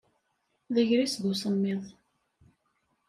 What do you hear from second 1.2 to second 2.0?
d usemmiḍ.